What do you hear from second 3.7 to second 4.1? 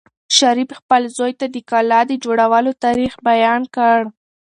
کړ.